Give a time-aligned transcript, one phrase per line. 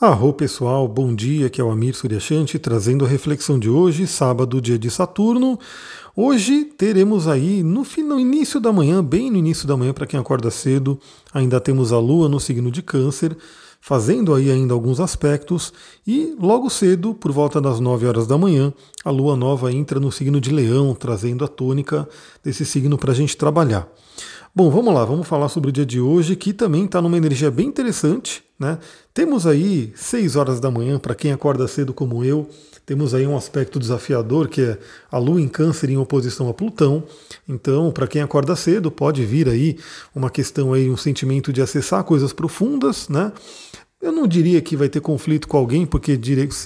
[0.00, 4.58] Arro pessoal, bom dia, que é o Amir Suryashanti trazendo a reflexão de hoje, sábado,
[4.58, 5.58] dia de Saturno.
[6.16, 10.18] Hoje teremos aí no, no início da manhã, bem no início da manhã para quem
[10.18, 10.98] acorda cedo,
[11.34, 13.36] ainda temos a Lua no signo de Câncer,
[13.78, 15.70] fazendo aí ainda alguns aspectos,
[16.06, 18.72] e logo cedo, por volta das 9 horas da manhã,
[19.04, 22.08] a Lua nova entra no signo de Leão, trazendo a tônica
[22.42, 23.86] desse signo para a gente trabalhar.
[24.52, 27.52] Bom, vamos lá, vamos falar sobre o dia de hoje, que também está numa energia
[27.52, 28.42] bem interessante.
[28.58, 28.80] Né?
[29.14, 32.50] Temos aí 6 horas da manhã, para quem acorda cedo como eu,
[32.84, 34.78] temos aí um aspecto desafiador, que é
[35.08, 37.04] a Lua em Câncer em oposição a Plutão.
[37.48, 39.78] Então, para quem acorda cedo, pode vir aí
[40.12, 43.32] uma questão aí, um sentimento de acessar coisas profundas, né?
[44.00, 46.18] Eu não diria que vai ter conflito com alguém, porque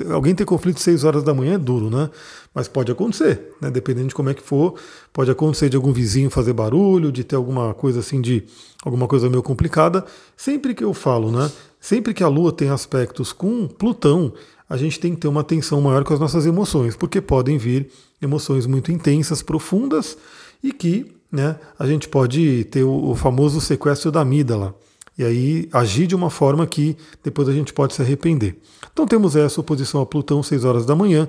[0.09, 2.09] alguém ter conflito às 6 horas da manhã é duro, né?
[2.55, 3.73] Mas pode acontecer, né?
[3.73, 4.75] Dependendo de como é que for,
[5.13, 8.45] pode acontecer de algum vizinho fazer barulho, de ter alguma coisa assim de
[8.85, 10.05] alguma coisa meio complicada.
[10.37, 11.51] Sempre que eu falo, né?
[11.81, 14.33] Sempre que a Lua tem aspectos com Plutão,
[14.71, 17.91] a gente tem que ter uma atenção maior com as nossas emoções, porque podem vir
[18.23, 20.17] emoções muito intensas, profundas
[20.63, 21.57] e que, né?
[21.77, 24.73] A gente pode ter o, o famoso sequestro da amígdala
[25.17, 28.59] e aí agir de uma forma que depois a gente pode se arrepender.
[28.93, 31.29] Então temos essa oposição a Plutão 6 horas da manhã.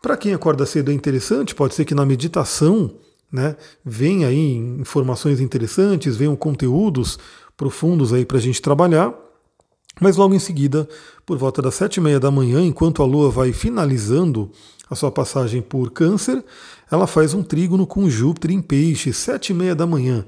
[0.00, 2.94] Para quem acorda cedo é interessante, pode ser que na meditação
[3.30, 7.18] né, venha aí informações interessantes, venham conteúdos
[7.56, 9.14] profundos aí para a gente trabalhar.
[10.00, 10.88] Mas logo em seguida,
[11.24, 14.50] por volta das sete e meia da manhã, enquanto a Lua vai finalizando
[14.90, 16.44] a sua passagem por Câncer,
[16.90, 20.26] ela faz um trígono com Júpiter em Peixe, sete e meia da manhã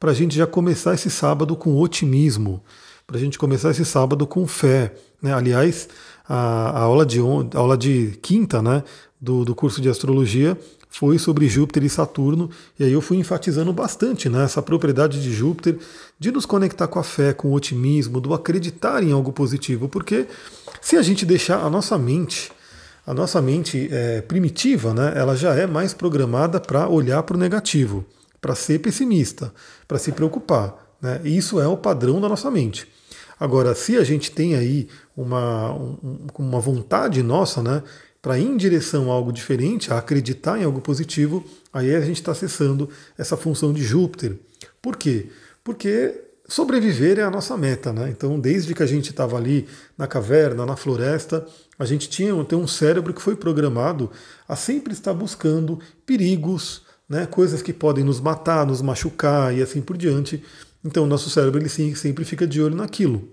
[0.00, 2.64] para a gente já começar esse sábado com otimismo,
[3.06, 4.94] para a gente começar esse sábado com fé.
[5.20, 5.34] Né?
[5.34, 5.90] Aliás,
[6.26, 8.82] a, a, aula, de, a aula de quinta né,
[9.20, 10.56] do, do curso de astrologia
[10.88, 15.32] foi sobre Júpiter e Saturno, e aí eu fui enfatizando bastante né, essa propriedade de
[15.32, 15.76] Júpiter
[16.18, 20.26] de nos conectar com a fé, com o otimismo, do acreditar em algo positivo, porque
[20.80, 22.50] se a gente deixar a nossa mente,
[23.06, 27.38] a nossa mente é, primitiva, né, ela já é mais programada para olhar para o
[27.38, 28.04] negativo
[28.40, 29.52] para ser pessimista,
[29.86, 30.96] para se preocupar.
[31.00, 31.20] Né?
[31.24, 32.88] Isso é o padrão da nossa mente.
[33.38, 37.82] Agora, se a gente tem aí uma, um, uma vontade nossa né,
[38.20, 42.16] para ir em direção a algo diferente, a acreditar em algo positivo, aí a gente
[42.20, 44.38] está acessando essa função de Júpiter.
[44.82, 45.30] Por quê?
[45.64, 48.10] Porque sobreviver é a nossa meta, né?
[48.10, 51.46] Então, desde que a gente estava ali na caverna, na floresta,
[51.78, 54.10] a gente tinha tem um cérebro que foi programado
[54.46, 59.82] a sempre estar buscando perigos, né, coisas que podem nos matar, nos machucar e assim
[59.82, 60.42] por diante.
[60.84, 63.28] Então o nosso cérebro ele sim, sempre fica de olho naquilo.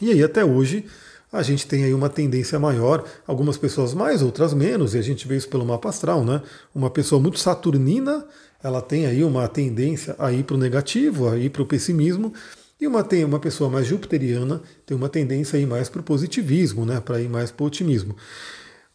[0.00, 0.86] E aí até hoje
[1.30, 5.26] a gente tem aí uma tendência maior, algumas pessoas mais, outras menos, e a gente
[5.28, 6.40] vê isso pelo mapa astral, né?
[6.72, 8.24] Uma pessoa muito saturnina,
[8.62, 12.32] ela tem aí uma tendência a ir para o negativo, a ir para o pessimismo,
[12.80, 16.04] e uma, tem uma pessoa mais jupiteriana tem uma tendência a ir mais para o
[16.04, 17.00] positivismo, né?
[17.00, 18.16] Para ir mais para o otimismo.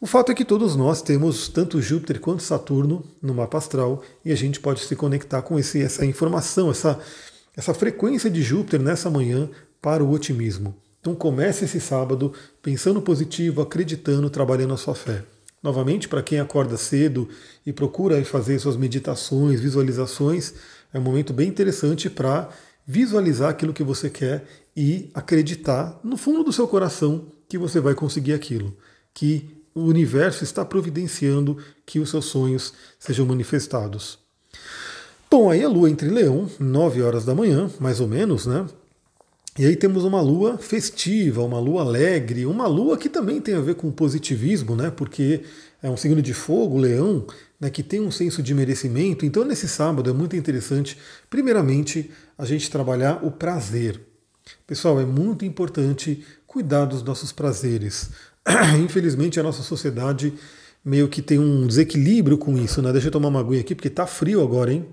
[0.02, 4.32] O fato é que todos nós temos tanto Júpiter quanto Saturno no mapa astral e
[4.32, 6.98] a gente pode se conectar com esse, essa informação, essa,
[7.54, 9.50] essa frequência de Júpiter nessa manhã
[9.82, 10.74] para o otimismo.
[11.02, 15.22] Então comece esse sábado pensando positivo, acreditando, trabalhando a sua fé.
[15.62, 17.28] Novamente, para quem acorda cedo
[17.66, 20.54] e procura fazer suas meditações, visualizações,
[20.94, 22.48] é um momento bem interessante para
[22.88, 27.94] visualizar aquilo que você quer e acreditar no fundo do seu coração que você vai
[27.94, 28.78] conseguir aquilo.
[29.14, 34.19] Que o universo está providenciando que os seus sonhos sejam manifestados.
[35.29, 38.66] Bom, aí a lua entre leão, 9 horas da manhã, mais ou menos, né?
[39.57, 43.59] E aí temos uma lua festiva, uma lua alegre, uma lua que também tem a
[43.59, 44.89] ver com positivismo, né?
[44.89, 45.41] Porque
[45.81, 47.25] é um signo de fogo, leão,
[47.59, 49.25] né, que tem um senso de merecimento.
[49.25, 50.97] Então, nesse sábado é muito interessante,
[51.29, 54.00] primeiramente, a gente trabalhar o prazer.
[54.66, 58.09] Pessoal, é muito importante cuidar dos nossos prazeres.
[58.84, 60.34] infelizmente a nossa sociedade
[60.84, 62.92] meio que tem um desequilíbrio com isso, né?
[62.92, 64.88] Deixa eu tomar uma aguinha aqui, porque tá frio agora, hein?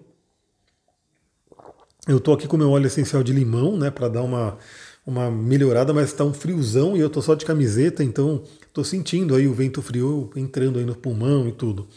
[2.07, 4.59] Eu tô aqui com meu óleo essencial de limão, né, para dar uma,
[5.05, 9.35] uma melhorada, mas tá um friozão e eu tô só de camiseta, então tô sentindo
[9.35, 11.89] aí o vento frio entrando aí no pulmão e tudo.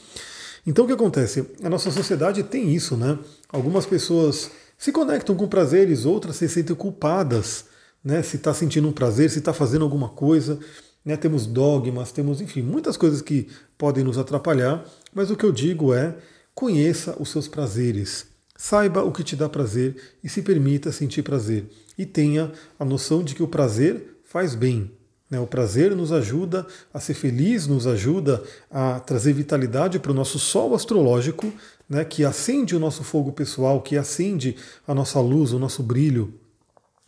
[0.66, 1.46] Então o que acontece?
[1.64, 3.20] A nossa sociedade tem isso, né?
[3.52, 7.66] Algumas pessoas se conectam com prazeres, outras se sentem culpadas,
[8.04, 8.24] né?
[8.24, 10.60] Se está sentindo um prazer, se está fazendo alguma coisa.
[11.04, 11.16] Né?
[11.18, 13.48] Temos dogmas, temos, enfim, muitas coisas que
[13.78, 16.16] podem nos atrapalhar, mas o que eu digo é:
[16.54, 18.28] conheça os seus prazeres.
[18.58, 21.70] Saiba o que te dá prazer e se permita sentir prazer.
[21.98, 24.92] E tenha a noção de que o prazer faz bem.
[25.30, 25.40] Né?
[25.40, 30.40] O prazer nos ajuda a ser feliz, nos ajuda a trazer vitalidade para o nosso
[30.40, 31.54] sol astrológico,
[31.88, 32.04] né?
[32.04, 34.58] que acende o nosso fogo pessoal, que acende
[34.88, 36.34] a nossa luz, o nosso brilho.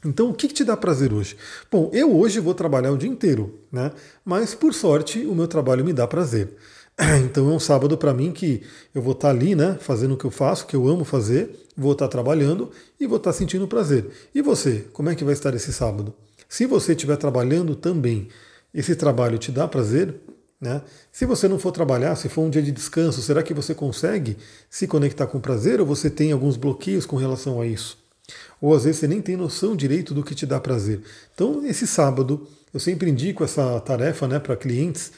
[0.04, 1.38] Então, o que, que, te dá prazer hoje?
[1.72, 3.92] Bom, eu hoje vou trabalhar o dia inteiro, né?
[4.26, 6.50] Mas por sorte, o meu trabalho me dá prazer.
[7.24, 8.62] Então é um sábado para mim que
[8.94, 11.50] eu vou estar tá ali, né, fazendo o que eu faço, que eu amo fazer,
[11.76, 12.70] vou estar tá trabalhando
[13.00, 14.10] e vou estar tá sentindo prazer.
[14.36, 16.14] E você, como é que vai estar esse sábado?
[16.50, 18.28] Se você estiver trabalhando também,
[18.74, 20.16] esse trabalho te dá prazer?
[20.60, 20.82] Né?
[21.12, 24.38] Se você não for trabalhar, se for um dia de descanso, será que você consegue
[24.70, 28.01] se conectar com prazer ou você tem alguns bloqueios com relação a isso?
[28.60, 31.02] Ou às vezes você nem tem noção direito do que te dá prazer.
[31.34, 35.12] Então, esse sábado, eu sempre indico essa tarefa né, para clientes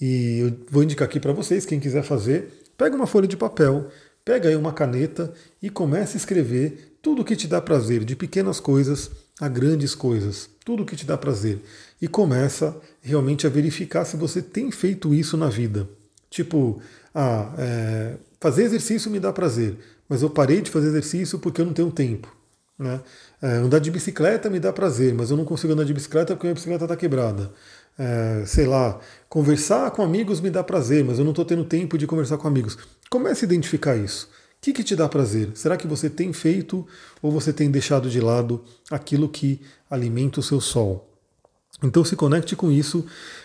[0.00, 3.88] e eu vou indicar aqui para vocês, quem quiser fazer, pega uma folha de papel,
[4.24, 8.14] pega aí uma caneta e comece a escrever tudo o que te dá prazer, de
[8.14, 9.10] pequenas coisas
[9.40, 11.60] a grandes coisas, tudo o que te dá prazer.
[12.00, 15.88] E começa realmente a verificar se você tem feito isso na vida.
[16.28, 16.80] Tipo,
[17.14, 19.76] ah, é, fazer exercício me dá prazer,
[20.08, 22.34] mas eu parei de fazer exercício porque eu não tenho tempo.
[22.78, 23.00] Né?
[23.42, 26.46] É, andar de bicicleta me dá prazer, mas eu não consigo andar de bicicleta porque
[26.46, 27.50] minha bicicleta está quebrada
[27.98, 31.98] é, sei lá, conversar com amigos me dá prazer, mas eu não estou tendo tempo
[31.98, 32.78] de conversar com amigos.
[33.10, 34.26] Comece a identificar isso.
[34.26, 35.50] O que, que te dá prazer?
[35.54, 36.86] Será que você tem feito
[37.20, 39.60] ou você tem deixado de lado aquilo que
[39.90, 41.07] alimenta o seu sol?
[41.82, 43.04] Então se conecte com isso.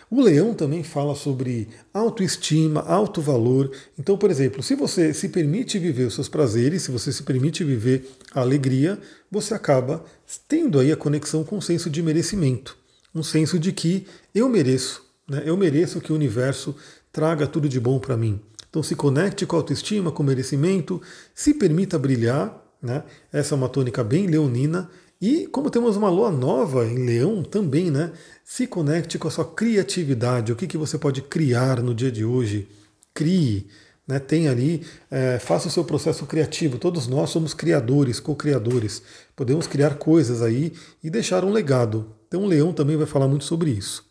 [0.09, 3.71] O leão também fala sobre autoestima, alto valor.
[3.97, 7.63] Então, por exemplo, se você se permite viver os seus prazeres, se você se permite
[7.63, 9.00] viver a alegria,
[9.31, 10.03] você acaba
[10.47, 12.83] tendo aí a conexão com o senso de merecimento
[13.13, 15.44] um senso de que eu mereço, né?
[15.45, 16.75] eu mereço que o universo
[17.12, 18.41] traga tudo de bom para mim.
[18.69, 21.01] Então se conecte com a autoestima, com o merecimento,
[21.36, 23.03] se permita brilhar, né?
[23.31, 24.89] essa é uma tônica bem leonina,
[25.25, 28.12] e como temos uma lua nova em leão também, né?
[28.44, 32.25] se conecte com a sua criatividade, o que, que você pode criar no dia de
[32.25, 32.68] hoje,
[33.14, 33.68] crie,
[34.06, 36.78] né, tem ali, é, faça o seu processo criativo.
[36.78, 39.02] Todos nós somos criadores, co-criadores.
[39.34, 42.14] Podemos criar coisas aí e deixar um legado.
[42.28, 44.04] Então o Leão também vai falar muito sobre isso.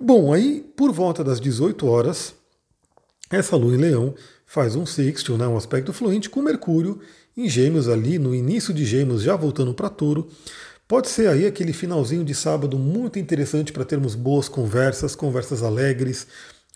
[0.00, 2.34] Bom, aí por volta das 18 horas,
[3.30, 4.14] essa lua em Leão
[4.46, 6.98] faz um sextil, né, um aspecto fluente com Mercúrio
[7.36, 10.28] em Gêmeos ali, no início de Gêmeos, já voltando para Touro.
[10.86, 16.26] Pode ser aí aquele finalzinho de sábado muito interessante para termos boas conversas, conversas alegres,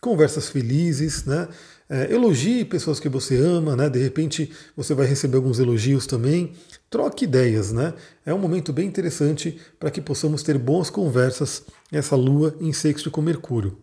[0.01, 1.49] conversas felizes, né?
[1.89, 3.89] É, elogie pessoas que você ama, né?
[3.89, 6.53] De repente você vai receber alguns elogios também.
[6.91, 7.95] Troque ideias, né?
[8.25, 11.63] É um momento bem interessante para que possamos ter boas conversas
[11.93, 13.77] essa lua em sexto com Mercúrio.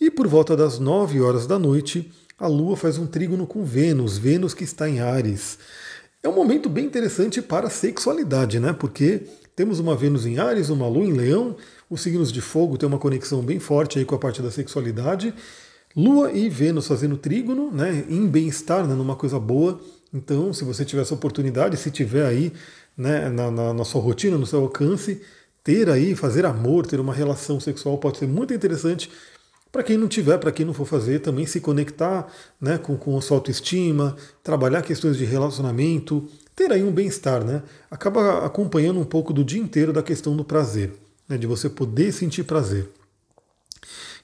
[0.00, 4.18] E por volta das 9 horas da noite, a lua faz um trígono com Vênus,
[4.18, 5.58] Vênus que está em Ares.
[6.22, 8.72] É um momento bem interessante para a sexualidade, né?
[8.72, 9.22] Porque
[9.54, 11.56] temos uma Vênus em Ares, uma lua em Leão,
[11.88, 15.34] os signos de fogo têm uma conexão bem forte aí com a parte da sexualidade
[15.96, 19.80] Lua e Vênus fazendo trígono, né, em bem-estar, né, numa coisa boa.
[20.12, 22.52] Então, se você tiver essa oportunidade, se tiver aí
[22.96, 25.20] né, na, na, na sua rotina, no seu alcance,
[25.64, 29.10] ter aí, fazer amor, ter uma relação sexual pode ser muito interessante.
[29.70, 32.26] Para quem não tiver, para quem não for fazer, também se conectar
[32.60, 36.26] né, com, com a sua autoestima, trabalhar questões de relacionamento,
[36.56, 37.62] ter aí um bem-estar, né?
[37.90, 40.92] Acaba acompanhando um pouco do dia inteiro da questão do prazer,
[41.28, 42.88] né, de você poder sentir prazer.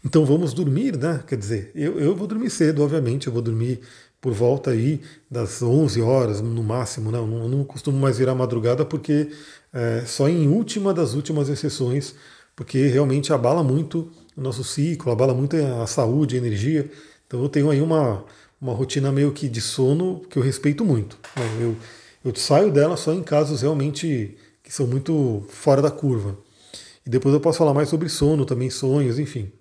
[0.05, 1.23] Então vamos dormir, né?
[1.27, 3.81] Quer dizer, eu, eu vou dormir cedo, obviamente, eu vou dormir
[4.21, 5.01] por volta aí
[5.31, 7.19] das 11 horas no máximo, né?
[7.19, 9.31] Eu não, eu não costumo mais virar madrugada porque
[9.73, 12.15] é, só em última das últimas exceções,
[12.57, 16.91] porque realmente abala muito o nosso ciclo, abala muito a saúde, a energia.
[17.27, 18.25] Então eu tenho aí uma,
[18.61, 21.19] uma rotina meio que de sono que eu respeito muito.
[21.37, 21.59] Né?
[21.61, 21.77] Eu,
[22.25, 26.37] eu saio dela só em casos realmente que são muito fora da curva.
[27.07, 29.53] E depois eu posso falar mais sobre sono, também sonhos, enfim.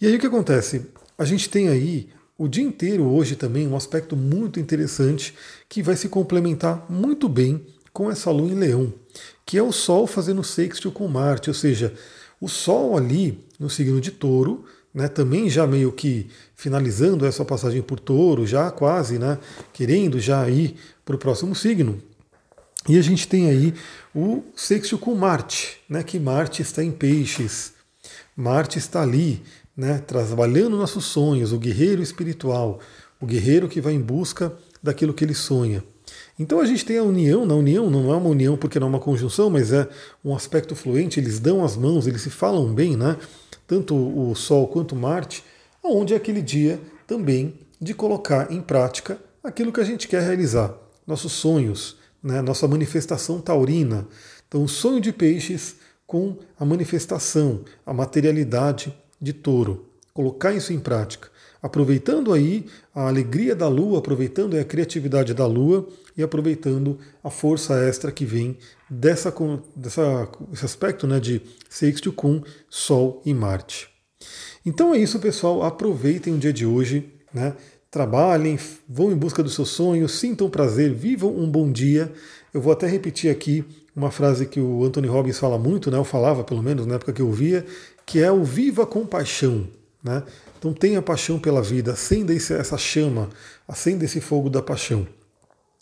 [0.00, 0.86] E aí o que acontece?
[1.18, 5.34] A gente tem aí o dia inteiro hoje também um aspecto muito interessante
[5.68, 8.94] que vai se complementar muito bem com essa lua em leão,
[9.44, 11.92] que é o Sol fazendo sextil com Marte, ou seja,
[12.40, 14.64] o Sol ali no signo de touro,
[14.94, 19.38] né, também já meio que finalizando essa passagem por touro, já quase, né,
[19.72, 22.00] querendo já ir para o próximo signo.
[22.88, 23.74] E a gente tem aí
[24.14, 27.72] o sextil com Marte, né, que Marte está em peixes.
[28.36, 29.42] Marte está ali
[29.76, 32.80] né, trabalhando nossos sonhos, o guerreiro espiritual,
[33.20, 34.52] o guerreiro que vai em busca
[34.82, 35.84] daquilo que ele sonha.
[36.38, 38.90] Então a gente tem a união, na união não é uma união porque não é
[38.90, 39.88] uma conjunção, mas é
[40.24, 43.16] um aspecto fluente, eles dão as mãos, eles se falam bem, né?
[43.66, 45.42] Tanto o Sol quanto Marte,
[45.82, 50.74] onde é aquele dia também de colocar em prática aquilo que a gente quer realizar,
[51.06, 52.40] nossos sonhos, né?
[52.40, 54.06] nossa manifestação taurina.
[54.46, 55.76] Então o sonho de peixes
[56.06, 59.86] com a manifestação, a materialidade de touro,
[60.18, 61.28] colocar isso em prática,
[61.62, 67.74] aproveitando aí a alegria da lua, aproveitando a criatividade da lua e aproveitando a força
[67.84, 68.58] extra que vem
[68.90, 69.32] dessa,
[69.76, 73.88] dessa esse aspecto né, de sexto com Sol e Marte.
[74.66, 75.62] Então é isso, pessoal.
[75.62, 77.54] Aproveitem o dia de hoje, né?
[77.88, 78.58] Trabalhem,
[78.88, 82.12] vão em busca dos seus sonhos, sintam prazer, vivam um bom dia.
[82.52, 85.96] Eu vou até repetir aqui uma frase que o Anthony Robbins fala muito, né?
[85.96, 87.64] Eu falava, pelo menos na época que eu via,
[88.04, 89.68] que é o viva com paixão,
[90.02, 90.22] né?
[90.58, 93.28] Então tenha paixão pela vida, acenda essa chama,
[93.66, 95.06] acenda esse fogo da paixão.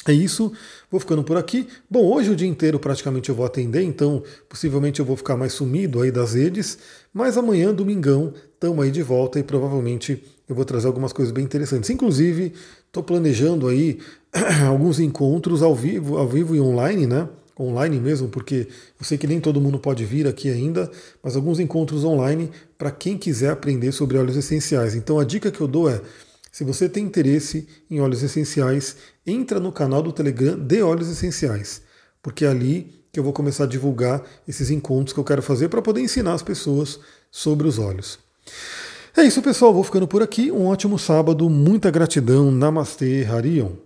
[0.08, 0.52] É isso,
[0.88, 1.66] vou ficando por aqui.
[1.90, 5.52] Bom, hoje o dia inteiro praticamente eu vou atender, então possivelmente eu vou ficar mais
[5.52, 6.78] sumido aí das redes,
[7.12, 11.44] mas amanhã, domingão, estamos aí de volta e provavelmente eu vou trazer algumas coisas bem
[11.44, 11.90] interessantes.
[11.90, 12.52] Inclusive,
[12.87, 13.99] estou planejando aí
[14.68, 17.28] alguns encontros ao vivo, ao vivo e online, né?
[17.59, 20.91] Online mesmo, porque eu sei que nem todo mundo pode vir aqui ainda,
[21.23, 24.95] mas alguns encontros online para quem quiser aprender sobre óleos essenciais.
[24.95, 26.01] Então a dica que eu dou é
[26.53, 28.97] se você tem interesse em óleos essenciais,
[29.27, 31.83] entra no canal do Telegram de óleos essenciais,
[32.23, 35.69] porque é ali que eu vou começar a divulgar esses encontros que eu quero fazer
[35.69, 38.19] para poder ensinar as pessoas sobre os óleos.
[39.17, 39.73] É isso, pessoal.
[39.73, 40.53] Vou ficando por aqui.
[40.53, 41.49] Um ótimo sábado.
[41.49, 42.51] Muita gratidão.
[42.51, 43.86] Namastê, Harion.